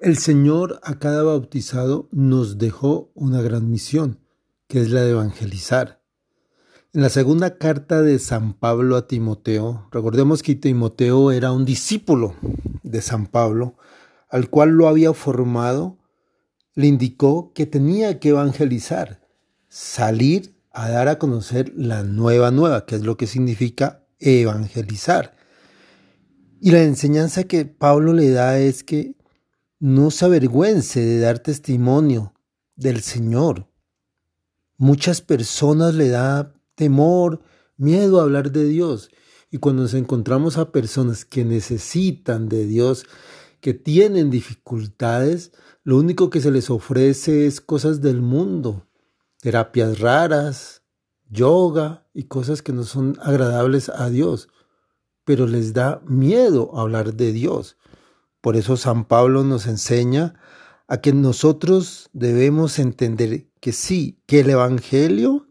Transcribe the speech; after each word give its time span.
El 0.00 0.18
Señor 0.18 0.80
a 0.82 0.98
cada 0.98 1.22
bautizado 1.22 2.08
nos 2.10 2.58
dejó 2.58 3.12
una 3.14 3.40
gran 3.40 3.70
misión, 3.70 4.18
que 4.66 4.80
es 4.80 4.90
la 4.90 5.02
de 5.02 5.12
evangelizar. 5.12 6.02
En 6.92 7.02
la 7.02 7.08
segunda 7.08 7.58
carta 7.58 8.02
de 8.02 8.18
San 8.18 8.54
Pablo 8.54 8.96
a 8.96 9.06
Timoteo, 9.06 9.88
recordemos 9.92 10.42
que 10.42 10.56
Timoteo 10.56 11.30
era 11.30 11.52
un 11.52 11.64
discípulo 11.64 12.34
de 12.82 13.00
San 13.02 13.28
Pablo, 13.28 13.76
al 14.28 14.50
cual 14.50 14.70
lo 14.70 14.88
había 14.88 15.12
formado, 15.14 15.98
le 16.74 16.88
indicó 16.88 17.52
que 17.54 17.64
tenía 17.64 18.18
que 18.18 18.30
evangelizar, 18.30 19.20
salir 19.68 20.56
a 20.72 20.90
dar 20.90 21.06
a 21.06 21.20
conocer 21.20 21.72
la 21.76 22.02
nueva 22.02 22.50
nueva, 22.50 22.84
que 22.84 22.96
es 22.96 23.02
lo 23.02 23.16
que 23.16 23.28
significa 23.28 24.04
evangelizar. 24.18 25.36
Y 26.60 26.72
la 26.72 26.82
enseñanza 26.82 27.44
que 27.44 27.64
Pablo 27.64 28.12
le 28.12 28.30
da 28.30 28.58
es 28.58 28.82
que 28.82 29.14
no 29.84 30.10
se 30.10 30.24
avergüence 30.24 30.98
de 30.98 31.20
dar 31.20 31.40
testimonio 31.40 32.32
del 32.74 33.02
Señor. 33.02 33.68
Muchas 34.78 35.20
personas 35.20 35.94
le 35.94 36.08
da 36.08 36.54
temor, 36.74 37.42
miedo 37.76 38.18
a 38.18 38.22
hablar 38.22 38.50
de 38.50 38.64
Dios. 38.64 39.10
Y 39.50 39.58
cuando 39.58 39.82
nos 39.82 39.92
encontramos 39.92 40.56
a 40.56 40.72
personas 40.72 41.26
que 41.26 41.44
necesitan 41.44 42.48
de 42.48 42.64
Dios, 42.64 43.04
que 43.60 43.74
tienen 43.74 44.30
dificultades, 44.30 45.52
lo 45.82 45.98
único 45.98 46.30
que 46.30 46.40
se 46.40 46.50
les 46.50 46.70
ofrece 46.70 47.46
es 47.46 47.60
cosas 47.60 48.00
del 48.00 48.22
mundo, 48.22 48.86
terapias 49.42 49.98
raras, 49.98 50.80
yoga 51.28 52.08
y 52.14 52.22
cosas 52.22 52.62
que 52.62 52.72
no 52.72 52.84
son 52.84 53.18
agradables 53.20 53.90
a 53.90 54.08
Dios, 54.08 54.48
pero 55.26 55.46
les 55.46 55.74
da 55.74 56.00
miedo 56.06 56.74
hablar 56.74 57.12
de 57.12 57.32
Dios. 57.32 57.76
Por 58.44 58.58
eso 58.58 58.76
San 58.76 59.06
Pablo 59.06 59.42
nos 59.42 59.66
enseña 59.66 60.34
a 60.86 60.98
que 60.98 61.14
nosotros 61.14 62.10
debemos 62.12 62.78
entender 62.78 63.48
que 63.58 63.72
sí, 63.72 64.20
que 64.26 64.40
el 64.40 64.50
Evangelio 64.50 65.48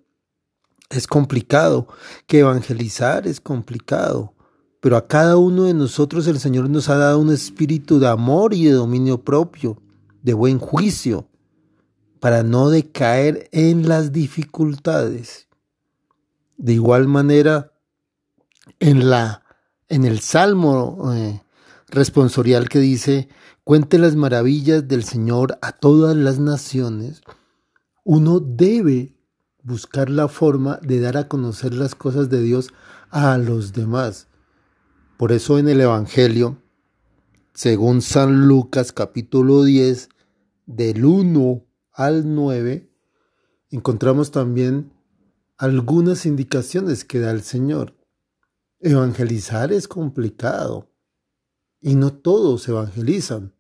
es 0.92 1.08
complicado, 1.08 1.88
que 2.28 2.42
evangelizar 2.42 3.26
es 3.26 3.42
complicado, 3.42 4.36
pero 4.80 4.96
a 4.96 5.08
cada 5.08 5.38
uno 5.38 5.64
de 5.64 5.74
nosotros 5.74 6.28
el 6.28 6.40
Señor 6.40 6.70
nos 6.70 6.88
ha 6.88 6.98
dado 6.98 7.18
un 7.18 7.34
espíritu 7.34 7.98
de 7.98 8.10
amor 8.10 8.54
y 8.54 8.66
de 8.66 8.74
dominio 8.74 9.24
propio, 9.24 9.82
de 10.22 10.36
buen 10.36 10.60
juicio, 10.60 11.28
para 12.20 12.44
no 12.44 12.70
decaer 12.70 13.50
en 13.54 13.90
las 13.90 14.12
dificultades. 14.12 15.48
De 16.58 16.74
igual 16.74 17.08
manera, 17.08 17.74
en 18.80 19.10
la 19.10 19.42
en 19.90 20.06
el 20.06 20.20
Salmo 20.20 21.12
eh, 21.14 21.43
responsorial 21.94 22.70
que 22.70 22.80
dice, 22.80 23.30
cuente 23.64 24.00
las 24.00 24.16
maravillas 24.16 24.88
del 24.88 25.04
Señor 25.04 25.60
a 25.62 25.74
todas 25.74 26.16
las 26.16 26.40
naciones, 26.40 27.22
uno 28.04 28.40
debe 28.40 29.16
buscar 29.62 30.10
la 30.10 30.28
forma 30.28 30.80
de 30.82 31.00
dar 31.00 31.18
a 31.18 31.28
conocer 31.28 31.74
las 31.74 31.96
cosas 31.96 32.30
de 32.30 32.42
Dios 32.42 32.74
a 33.10 33.38
los 33.38 33.74
demás. 33.74 34.28
Por 35.18 35.32
eso 35.32 35.60
en 35.60 35.70
el 35.70 35.82
Evangelio, 35.82 36.58
según 37.54 38.02
San 38.02 38.48
Lucas 38.48 38.92
capítulo 38.92 39.64
10, 39.64 40.10
del 40.66 41.06
1 41.06 41.64
al 41.92 42.34
9, 42.34 42.90
encontramos 43.70 44.32
también 44.32 44.92
algunas 45.58 46.26
indicaciones 46.26 47.06
que 47.06 47.20
da 47.20 47.30
el 47.30 47.44
Señor. 47.44 47.96
Evangelizar 48.80 49.72
es 49.72 49.88
complicado 49.88 50.93
y 51.84 51.96
no 51.96 52.14
todos 52.14 52.68
evangelizan. 52.68 53.54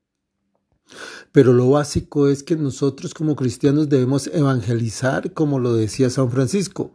Pero 1.31 1.53
lo 1.53 1.69
básico 1.69 2.29
es 2.29 2.41
que 2.41 2.55
nosotros 2.55 3.13
como 3.13 3.35
cristianos 3.35 3.89
debemos 3.89 4.27
evangelizar, 4.27 5.33
como 5.33 5.59
lo 5.59 5.73
decía 5.73 6.09
San 6.09 6.31
Francisco, 6.31 6.91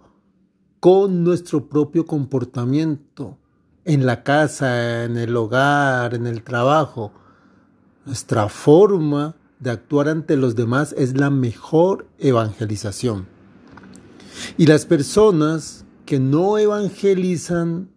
con 0.81 1.23
nuestro 1.23 1.69
propio 1.69 2.07
comportamiento, 2.07 3.39
en 3.85 4.07
la 4.07 4.23
casa, 4.23 5.05
en 5.05 5.17
el 5.17 5.37
hogar, 5.37 6.15
en 6.15 6.27
el 6.27 6.43
trabajo. 6.43 7.13
Nuestra 8.05 8.49
forma 8.49 9.37
de 9.61 9.71
actuar 9.71 10.09
ante 10.09 10.37
los 10.37 10.57
demás 10.57 10.95
es 10.97 11.17
la 11.17 11.31
mejor 11.31 12.07
evangelización. 12.19 13.27
Y 14.57 14.67
las 14.67 14.87
personas 14.87 15.85
que 16.07 16.21
no 16.21 16.59
evangelizan 16.59 17.91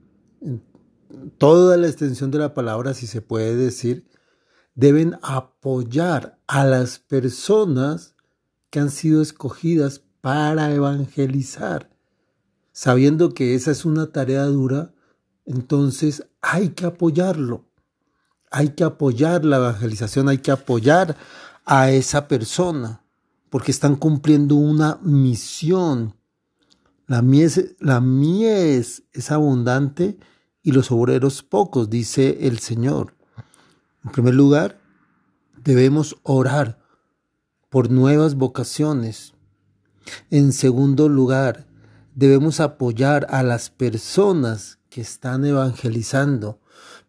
toda 1.38 1.78
la 1.78 1.88
extensión 1.88 2.32
de 2.32 2.40
la 2.40 2.54
palabra, 2.54 2.94
si 2.94 3.08
se 3.08 3.22
puede 3.22 3.56
decir, 3.56 4.08
deben 4.76 5.18
apoyar 5.22 6.40
a 6.48 6.66
las 6.66 7.00
personas 7.00 8.16
que 8.70 8.80
han 8.80 8.90
sido 8.90 9.22
escogidas 9.22 10.02
para 10.22 10.74
evangelizar. 10.74 11.90
Sabiendo 12.72 13.34
que 13.34 13.56
esa 13.56 13.72
es 13.72 13.86
una 13.86 14.12
tarea 14.12 14.46
dura, 14.46 14.94
entonces 15.46 16.24
hay 16.42 16.70
que 16.70 16.86
apoyarlo. 16.86 17.66
Hay 18.50 18.70
que 18.70 18.84
apoyar 18.84 19.46
la 19.46 19.58
evangelización, 19.58 20.30
hay 20.30 20.38
que 20.40 20.52
apoyar 20.52 21.16
a 21.66 21.92
esa 21.92 22.28
persona, 22.28 23.04
porque 23.50 23.72
están 23.72 23.96
cumpliendo 23.96 24.56
una 24.56 25.00
misión. 25.02 26.16
La 27.08 27.22
mies, 27.22 27.76
la 27.80 28.00
mies 28.02 29.04
es 29.14 29.32
abundante 29.32 30.18
y 30.64 30.72
los 30.72 30.92
obreros 30.92 31.44
pocos, 31.44 31.90
dice 31.90 32.48
el 32.48 32.60
Señor. 32.60 33.16
En 34.04 34.12
primer 34.12 34.34
lugar, 34.34 34.80
debemos 35.64 36.18
orar 36.24 36.80
por 37.70 37.90
nuevas 37.90 38.36
vocaciones. 38.36 39.34
En 40.30 40.52
segundo 40.52 41.10
lugar, 41.10 41.68
debemos 42.16 42.60
apoyar 42.60 43.28
a 43.30 43.44
las 43.44 43.70
personas 43.70 44.80
que 44.90 45.02
están 45.02 45.46
evangelizando, 45.46 46.60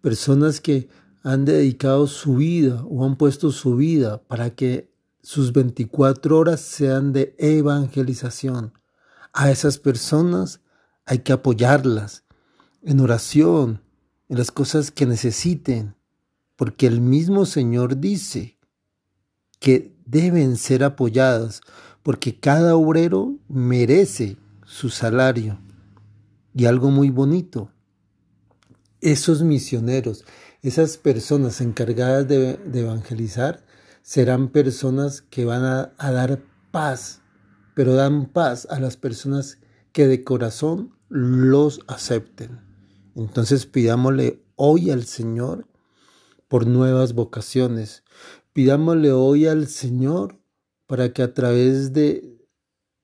personas 0.00 0.60
que 0.60 0.88
han 1.22 1.44
dedicado 1.44 2.06
su 2.06 2.36
vida 2.36 2.84
o 2.88 3.04
han 3.04 3.16
puesto 3.16 3.50
su 3.50 3.76
vida 3.76 4.22
para 4.22 4.50
que 4.50 4.92
sus 5.22 5.52
24 5.52 6.36
horas 6.36 6.60
sean 6.60 7.12
de 7.12 7.34
evangelización. 7.38 8.72
A 9.32 9.50
esas 9.50 9.78
personas 9.78 10.60
hay 11.06 11.20
que 11.20 11.32
apoyarlas, 11.32 12.24
en 12.82 13.00
oración, 13.00 13.82
en 14.28 14.38
las 14.38 14.50
cosas 14.50 14.90
que 14.90 15.06
necesiten, 15.06 15.94
porque 16.56 16.86
el 16.86 17.00
mismo 17.00 17.46
Señor 17.46 17.98
dice 17.98 18.58
que 19.58 19.94
deben 20.04 20.56
ser 20.56 20.84
apoyadas, 20.84 21.60
porque 22.02 22.38
cada 22.38 22.76
obrero 22.76 23.36
merece 23.48 24.36
su 24.64 24.90
salario. 24.90 25.60
Y 26.54 26.66
algo 26.66 26.90
muy 26.90 27.10
bonito, 27.10 27.70
esos 29.00 29.42
misioneros, 29.42 30.24
esas 30.60 30.98
personas 30.98 31.60
encargadas 31.60 32.28
de, 32.28 32.58
evangelizar, 32.74 33.64
serán 34.02 34.48
personas 34.48 35.22
que 35.22 35.44
van 35.44 35.64
a, 35.64 35.92
a 35.96 36.10
dar 36.10 36.42
paz, 36.70 37.20
pero 37.74 37.94
dan 37.94 38.26
paz 38.26 38.66
a 38.70 38.80
las 38.80 38.96
personas 38.96 39.58
que 39.92 40.06
de 40.06 40.24
corazón 40.24 40.94
los 41.08 41.80
acepten. 41.86 42.71
Entonces 43.14 43.66
pidámosle 43.66 44.42
hoy 44.56 44.90
al 44.90 45.04
Señor 45.04 45.66
por 46.48 46.66
nuevas 46.66 47.14
vocaciones. 47.14 48.04
Pidámosle 48.52 49.12
hoy 49.12 49.46
al 49.46 49.66
Señor 49.68 50.38
para 50.86 51.12
que 51.12 51.22
a 51.22 51.34
través 51.34 51.92
de 51.92 52.46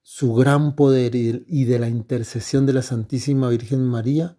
su 0.02 0.34
gran 0.34 0.74
poder 0.74 1.14
y 1.14 1.64
de 1.64 1.78
la 1.78 1.88
intercesión 1.88 2.66
de 2.66 2.72
la 2.72 2.82
Santísima 2.82 3.48
Virgen 3.50 3.84
María 3.84 4.36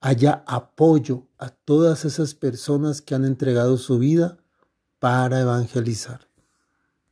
haya 0.00 0.44
apoyo 0.46 1.28
a 1.38 1.50
todas 1.50 2.04
esas 2.04 2.34
personas 2.34 3.02
que 3.02 3.14
han 3.14 3.24
entregado 3.24 3.76
su 3.76 3.98
vida 3.98 4.38
para 4.98 5.40
evangelizar. 5.40 6.29